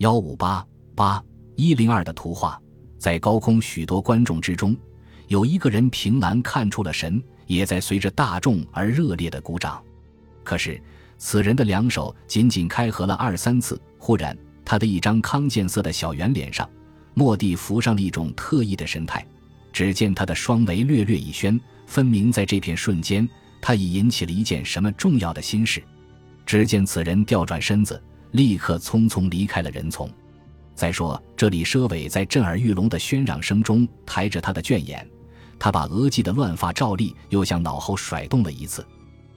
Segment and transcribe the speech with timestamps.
[0.00, 1.22] 幺五八八
[1.56, 2.58] 一零二的图画，
[2.96, 4.74] 在高空许多观众之中，
[5.28, 9.82] 有一个人凭栏看出了神，也在随着大众而热烈的鼓掌。
[10.42, 10.82] 可是
[11.18, 14.34] 此人的两手仅仅开合了二三次，忽然
[14.64, 16.66] 他的一张康健色的小圆脸上，
[17.12, 19.22] 蓦地浮上了一种特异的神态。
[19.70, 23.28] 只见他的双眉略略一宣，分明在这片瞬间，
[23.60, 25.82] 他已引起了一件什么重要的心事。
[26.46, 28.02] 只见此人调转身子，
[28.32, 30.08] 立刻匆匆离开了人丛。
[30.74, 35.06] 再说，这里佘伟在震耳欲聋的喧嚷声中抬着他的卷眼，
[35.58, 38.86] 他把额际的乱发照例又向脑后甩动了一次。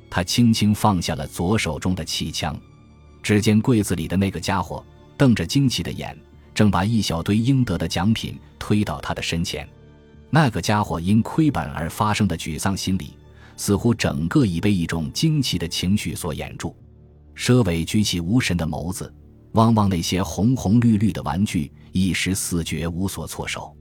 [0.09, 2.57] 他轻轻放下了左手中的气枪。
[3.21, 4.85] 只见柜子里的那个家伙
[5.17, 6.17] 瞪着惊奇的眼，
[6.53, 9.67] 正把一小堆应得的奖品推到他的身前。
[10.29, 13.17] 那个家伙因亏本而发生的沮丧心理，
[13.55, 16.75] 似乎整个已被一种惊奇的情绪所掩住。
[17.35, 19.13] 佘伟举起无神的眸子，
[19.53, 23.75] 望望那些红红绿绿的玩具，一时似觉无所措手。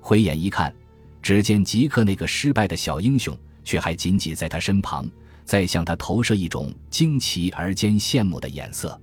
[0.00, 0.74] 回眼一看，
[1.22, 5.08] 只见吉克那个失败的小英雄，却还紧紧在他身旁，
[5.44, 8.98] 在向他投射一种惊奇而兼羡慕的眼色。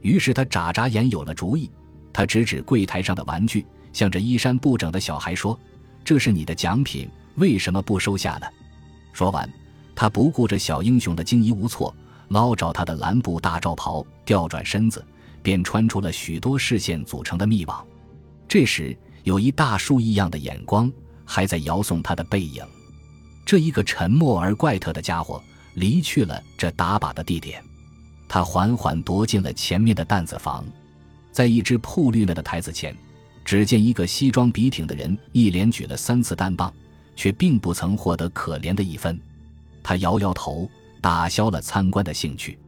[0.00, 1.70] 于是他眨眨眼，有了主意。
[2.12, 5.58] 他指指柜台上的玩具，向着衣衫不整的小孩说。
[6.04, 8.46] 这是你的奖品，为什么不收下呢？
[9.12, 9.48] 说完，
[9.94, 11.94] 他不顾着小英雄的惊疑无措，
[12.32, 15.04] 捞着他的蓝布大罩袍，调转身子，
[15.42, 17.86] 便穿出了许多视线组成的密网。
[18.48, 20.90] 这时，有一大树一样的眼光
[21.24, 22.64] 还在遥送他的背影。
[23.44, 25.42] 这一个沉默而怪特的家伙
[25.74, 27.62] 离去了这打靶的地点，
[28.26, 30.64] 他缓缓踱进了前面的担子房，
[31.30, 32.96] 在一只铺绿了的台子前。
[33.44, 36.72] 只见一个西装笔挺的人一连举了三次单棒，
[37.16, 39.20] 却并不曾获得可怜的一分。
[39.82, 40.70] 他摇摇头，
[41.02, 42.58] 打消了参观的兴趣。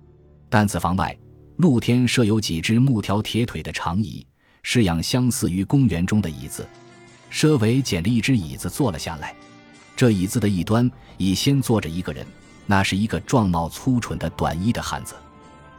[0.51, 1.17] 担子房外，
[1.57, 4.27] 露天设有几只木条铁腿的长椅，
[4.63, 6.69] 式样相似于公园中的椅子。
[7.31, 9.35] 佘伟捡了一只椅子坐了下来。
[9.97, 12.27] 这椅子的一端已先坐着一个人，
[12.67, 15.15] 那是一个状貌粗蠢的短衣的汉子，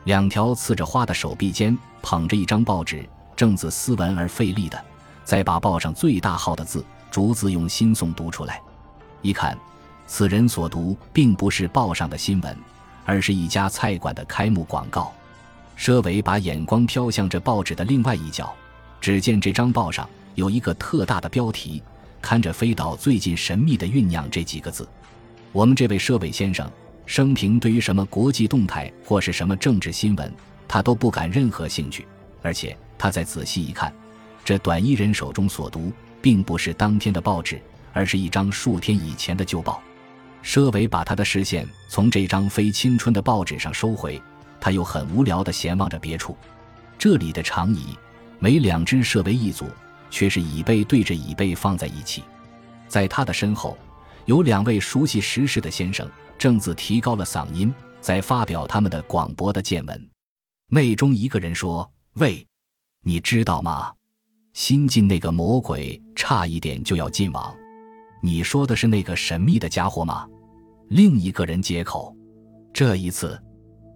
[0.06, 3.08] 两条刺着花的手臂间捧着一张报纸。
[3.36, 4.82] 正字斯文而费力的，
[5.26, 8.62] 再把报上最大号的字逐字用心诵读出来。
[9.22, 9.58] 一看，
[10.08, 12.58] 此人所读并不是报上的新闻，
[13.06, 15.14] 而是一家菜馆的开幕广告。
[15.78, 18.54] 佘伟把眼光飘向这报纸的另外一角，
[19.02, 21.84] 只见这张报上有一个特大的标题，
[22.22, 24.88] 看着飞岛最近神秘的酝酿这几个字。
[25.52, 26.70] 我们这位佘伟先生，
[27.06, 30.32] 生平对于什么国际动态或是什么政治新闻，
[30.68, 32.08] 他都不感任何兴趣，
[32.42, 32.76] 而且。
[32.98, 33.94] 他再仔细一看，
[34.46, 35.92] 这短衣人手中所读，
[36.22, 37.62] 并不是当天的报纸，
[37.92, 39.82] 而是一张数天以前的旧报。
[40.46, 44.22] 佘伟把他的视线从这张非青春的报纸上收回，
[44.62, 46.38] 他又很无聊地闲望着别处。
[47.00, 47.98] 这里的长椅，
[48.38, 49.66] 每两只设为一组，
[50.12, 52.24] 却是椅背对着椅背放在一起。
[52.88, 53.76] 在他的身后，
[54.26, 56.08] 有两位熟悉时事的先生，
[56.38, 60.10] 正自提高了嗓音，在发表他们的广博的见闻。
[60.70, 62.46] 内中一个人说：“喂。”
[63.02, 63.92] 你知道吗？
[64.54, 67.54] 新晋那个魔鬼差一点就要进网。
[68.22, 70.28] 你说的是那个神秘的家伙吗？
[70.90, 72.16] 另一个人接口。
[72.74, 73.40] 这一次，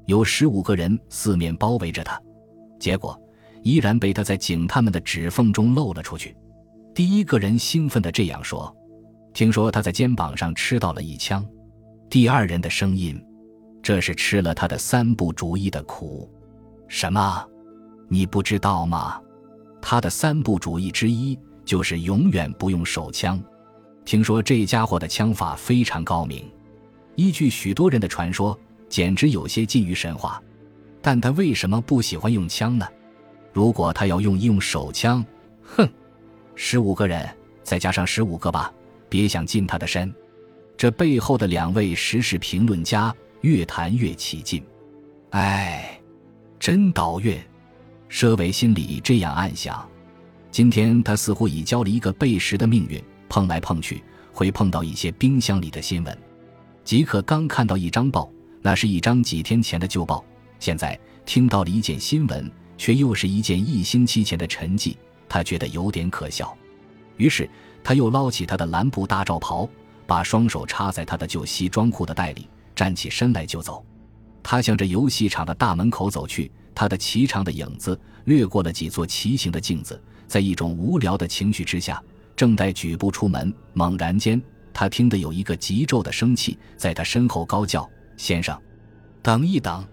[0.05, 2.19] 有十五个人四面包围着他，
[2.79, 3.19] 结果
[3.63, 6.35] 依然被他在警探们的指缝中漏了出去。
[6.95, 8.75] 第一个人兴奋地这样说
[9.33, 11.45] ：“听说他在肩膀上吃到了一枪。”
[12.09, 13.21] 第二人的声音
[13.83, 16.29] ：“这是吃了他的三不主义的苦。”
[16.87, 17.45] 什么？
[18.07, 19.21] 你不知道吗？
[19.81, 23.41] 他的三不主义之一就是永远不用手枪。
[24.03, 26.51] 听说这家伙的枪法非常高明，
[27.19, 28.57] 依据许多人的传说，
[28.87, 30.41] 简直有些近于神话。
[31.01, 32.87] 但他为什么不喜欢用枪呢？
[33.51, 35.25] 如果他要用用手枪，
[35.61, 35.85] 哼！
[36.55, 37.29] 十五个人，
[37.61, 38.73] 再加上十五个吧，
[39.09, 40.13] 别想近他的身。
[40.77, 44.63] 这背后的两位时事评论家越谈越起劲。
[45.31, 45.99] 哎，
[46.57, 47.37] 真倒运。
[48.09, 49.85] 佘伟心里这样暗想：
[50.51, 54.01] 今天他似乎已交了一个背时的命运，碰来碰去
[54.31, 56.17] 会碰到一些冰箱里的新闻。
[56.89, 58.27] 吉克刚看到一张报，
[58.63, 60.25] 那是一张几天前的旧报，
[60.59, 64.95] 现在听到了一件新闻，却又是一件一星期前的沉寂，
[65.29, 66.51] 他觉得有点可笑。
[67.17, 67.47] 于是
[67.83, 69.69] 他又捞起他的蓝布大罩袍，
[70.07, 73.85] 把双手插在他的旧西装裤的袋里，站起身来就走。
[74.41, 76.51] 他向着游戏场的大门口走去。
[76.73, 82.03] 他的颀长的影子掠过了几座奇形的镜子，在一种无聊的情绪之下，
[82.35, 84.41] 正待举步出门，猛然间，
[84.79, 87.85] 他听得有一个急骤的生气在他身后高叫
[88.15, 88.57] ：“先生，
[89.21, 89.85] 等一等！”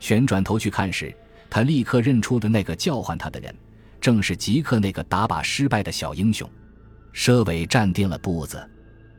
[0.00, 1.16] 旋转头去看时，
[1.48, 3.56] 他立刻认出的那个叫唤他的人，
[4.02, 6.46] 正是即刻那个打靶失败的小英雄。
[7.14, 8.62] 佘伟站定了步子，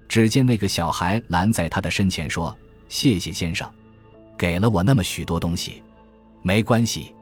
[0.08, 2.56] 只见那个小孩拦在他的身前说
[2.88, 3.68] ：“谢谢先生，
[4.38, 5.82] 给了我那么许多东西。”
[6.44, 7.16] 没关系。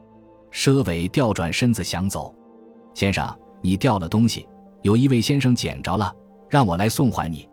[0.52, 2.34] 佘伟调转身子想走。
[2.92, 4.46] 先生，你掉了东西，
[4.82, 6.14] 有一位先生捡着了，
[6.50, 7.48] 让我来送还你。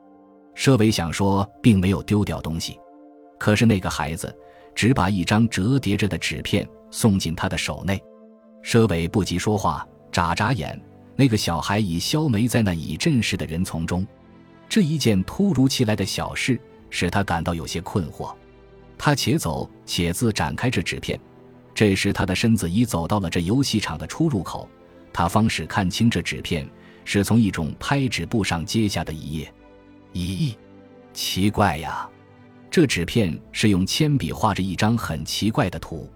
[0.55, 2.79] 佘伟想说，并没有丢掉东西，
[3.37, 4.33] 可是那个孩子
[4.73, 8.01] 只把一张折叠着的纸片送进他的手内。
[8.63, 10.81] 佘伟不及说话，眨眨眼。
[11.17, 14.05] 那个小孩已消没在那已阵势的人丛中，
[14.67, 16.59] 这一件突如其来的小事
[16.89, 18.33] 使他感到有些困惑。
[18.97, 21.19] 他且走且自展开这纸片，
[21.73, 24.67] 这时他的身子已走到了这游戏场的出入口，
[25.13, 26.67] 他方使看清这纸片
[27.05, 29.53] 是从一种拍纸布上揭下的一页。
[30.15, 30.55] 咦，
[31.13, 32.09] 奇怪呀！
[32.71, 36.09] 这纸片是用铅笔画着一张很奇怪的图，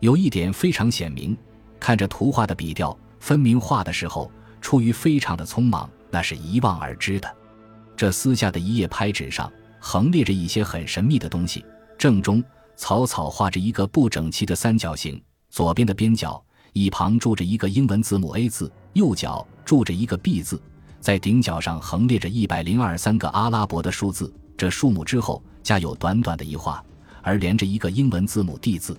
[0.00, 1.36] 有一点非常显明，
[1.78, 2.98] 看着图画的笔调。
[3.20, 4.30] 分明画的时候
[4.60, 7.36] 出于非常的匆忙，那是一望而知的。
[7.94, 11.64] 这撕下的一页拍纸上横列着一些很神秘的东西，
[11.98, 12.42] 正中
[12.76, 16.42] 草草画着一个不整齐的三角形，左边的边角
[16.72, 20.60] 一旁住着一个英文字母 A 字，右角住着一个 B 字，
[21.04, 26.82] 在顶角上横列着一百零二三个阿拉伯的数字，这数目之后加有短短的一画，
[27.20, 28.98] 而连着一个英文字母 D 字。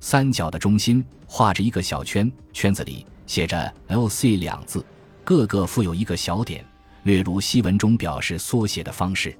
[0.00, 3.06] 三角的中心画着一个小圈，圈子里。
[3.26, 4.84] 写着 “L.C.” 两字，
[5.22, 6.64] 个个附有一个小点，
[7.04, 9.36] 略如西文中表示缩写的方式。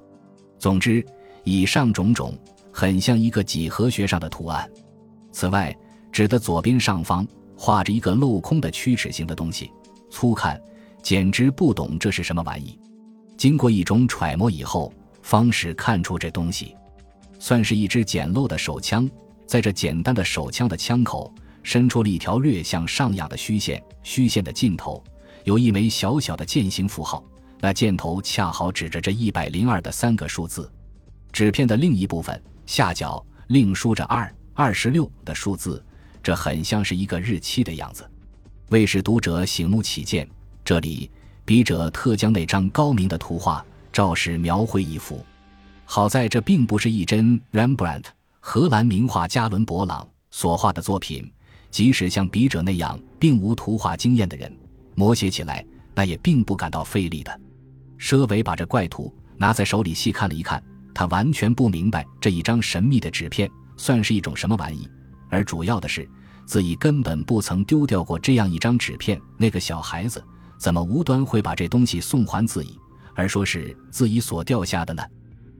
[0.57, 1.05] 总之，
[1.43, 2.33] 以上种种
[2.71, 4.65] 很像一个几何学上的图案。
[5.33, 5.77] 此外，
[6.09, 7.27] 纸的左边上方
[7.57, 9.71] 画着一个镂空的曲尺形的东西，
[10.09, 10.61] 粗看
[11.07, 12.77] 简直不懂这是什么玩意。
[13.37, 16.75] 经过一种揣摩以后，方使看出这东西
[17.39, 19.09] 算是一支简陋的手枪，
[19.45, 21.33] 在这简单的手枪的枪口。
[21.63, 25.01] 伸出了一条略向上仰的虚线，虚线的尽头
[25.45, 27.23] 有一枚小小的剑形符号，
[27.61, 30.69] 那箭头恰好指着这一百零二的三个数字。
[31.31, 35.81] 纸片的另一部分下角另书着二二十六的数字，
[36.21, 38.05] 这很像是一个日期的样子。
[38.71, 40.27] 为使读者醒目起见，
[40.67, 41.09] 这里
[41.45, 45.25] 笔者特将那张高明的图画照实描绘一幅。
[45.85, 48.03] 好在这并不是一帧 Rembrandt
[48.41, 51.31] 荷兰名画加伦勃朗所画的作品。
[51.71, 54.53] 即使像笔者那样并无图画经验的人，
[54.93, 55.65] 摹写起来
[55.95, 57.39] 那也并不感到费力的。
[57.97, 60.61] 佘伟把这怪图拿在手里细看了一看，
[60.93, 64.85] 他完全不明白这一张神秘的纸片算是一种什么玩意，
[65.29, 66.05] 而主要的是
[66.45, 69.17] 自己根本不曾丢掉过这样一张纸片。
[69.37, 70.21] 那个小孩子
[70.57, 72.79] 怎么无端会把这东西送还自己，
[73.15, 75.03] 而说是自己所掉下的呢？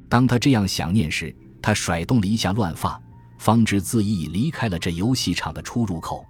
[0.09, 2.99] 当他这样想念时，他甩动了一下乱发。
[3.38, 6.25] 方知自己已离开了这游戏场的出入口，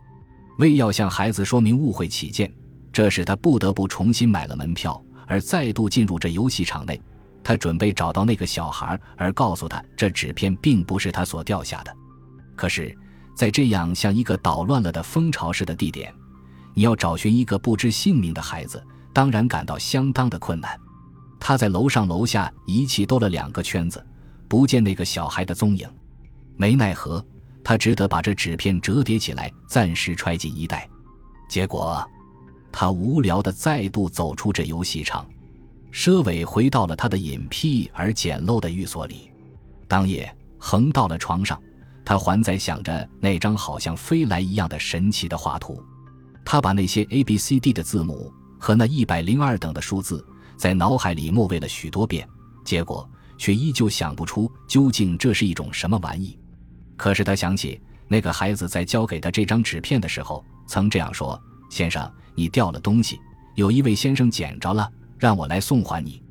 [0.57, 2.51] 为要向孩子说明误会起见，
[2.91, 7.01] 这使他不得不重新买了门票，而再度进入这游戏场内。
[7.43, 11.95] 他准备找到那个小孩，而告诉他这纸片并不是他所掉下的。
[12.57, 12.93] 可是，
[13.33, 16.13] 在这样像一个捣乱了的蜂巢似的地点，
[16.77, 20.79] 你要找寻一个不知姓名的孩子，当然感到相当的困难。
[21.39, 24.05] 他在楼上楼下一气兜了两个圈子，
[24.47, 25.89] 不见那个小孩的踪影。
[26.55, 27.25] 没奈何，
[27.63, 30.87] 他只得把这纸片折叠起来，暂时揣进衣袋。
[31.49, 32.07] 结果，
[32.71, 35.27] 他无聊的再度走出这游戏场。
[35.91, 39.31] 佘伟回到了他的隐僻而简陋的寓所里。
[39.87, 41.59] 当夜，横到了床上，
[42.05, 45.83] 他还在想着那张好像飞来一样的神奇的画图。
[46.49, 50.25] 他把那些 A、B、C、D 的字母和那一百零二等的数字
[50.55, 52.25] 在脑海里默背了许多遍，
[52.63, 56.39] 结果却依旧想不出究竟这是一种什么玩意。
[56.95, 61.37] 可是他想起那个孩子在交给他这张纸片的时候，曾这样说
[61.69, 63.19] ：“先生，你掉了东西，
[63.55, 66.23] 有一位先生捡着了，让我来送还你。”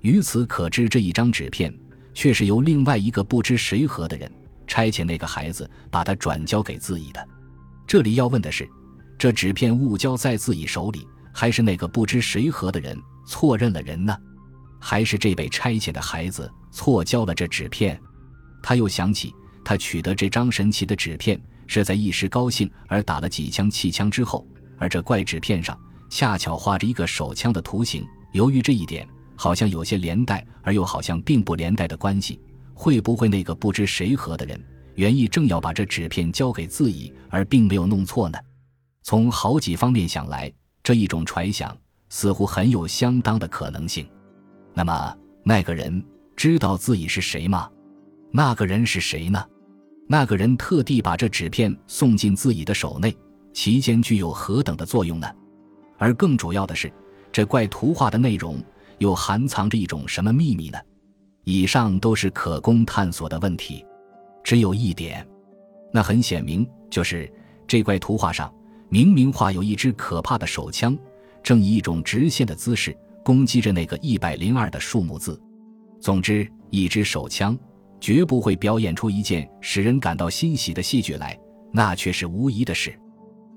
[0.00, 1.70] 于此可知，这一张纸片
[2.14, 4.32] 却是由另外一个不知谁何的人
[4.66, 7.28] 差遣那个孩子把它转交给自己的。
[7.86, 8.66] 这里要问的是，
[9.18, 12.96] 这纸片误交在自己手里，还是那个不知谁何的人
[13.26, 14.16] 错认了人呢？
[14.80, 18.00] 还是这被差遣的孩子错交了这纸片？
[18.62, 19.34] 他又想起。
[19.64, 24.46] 他取得这张神奇的纸片，是在一时高兴而打了几枪气枪之后，
[24.78, 28.02] 而这怪纸片上恰巧画着一个手枪的图形。
[28.32, 29.06] 由于这一点
[29.36, 32.40] 好像有些连带，而又好像并不连带的关系，
[32.72, 34.58] 会不会那个不知谁和的人
[34.94, 38.38] 原意正要把这纸片交给自己，而并没有弄错呢？
[39.08, 41.74] 从好几方面想来，这一种揣想
[42.10, 44.06] 似乎很有相当的可能性。
[44.74, 46.04] 那么，那个人
[46.36, 47.70] 知道自己是谁吗？
[48.30, 49.42] 那个人是谁呢？
[50.06, 53.16] 那个人特地把这纸片送进自己的手内，
[53.54, 55.26] 其间具有何等的作用呢？
[55.96, 56.92] 而更主要的是，
[57.32, 58.62] 这怪图画的内容
[58.98, 60.78] 又含藏着一种什么秘密呢？
[61.44, 63.82] 以上都是可供探索的问题。
[64.44, 65.26] 只有一点，
[65.90, 67.32] 那很显明，就是
[67.66, 68.52] 这怪图画上
[68.88, 70.96] 明明画有一支可怕的手枪，
[71.42, 75.40] 正以一种直线的姿势攻击着那个一百零二的数目字。
[76.00, 77.58] 总之，一支手枪
[78.00, 81.38] 绝不会表演出一件使人感到欣喜的戏剧来，
[81.72, 82.98] 那却是无疑的事。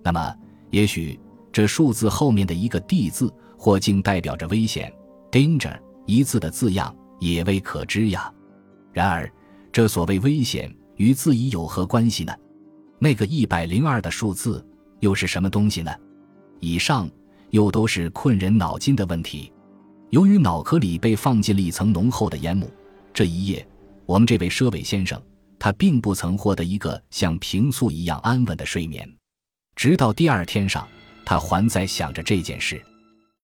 [0.03, 0.35] 那么，
[0.71, 1.19] 也许
[1.51, 4.91] 这数字后面的一个 “D” 字，或竟代表着危险
[5.31, 8.33] （danger） 一字的字样，也未可知呀。
[8.91, 9.31] 然而，
[9.71, 12.33] 这所谓危险与字义有何关系呢？
[12.99, 14.65] 那个一百零二的数字
[15.01, 15.91] 又是什么东西呢？
[16.61, 17.09] 以上
[17.49, 19.51] 又都是困人脑筋的问题。
[20.11, 22.71] 由于脑壳里被放进了一层浓厚的烟幕，
[23.13, 23.67] 这一夜，
[24.05, 25.21] 我们这位舍伟先生，
[25.59, 29.09] 他并不曾获得一个像平素一样安稳的睡眠。
[29.75, 30.87] 直到第二天上，
[31.25, 32.81] 他还在想着这件事。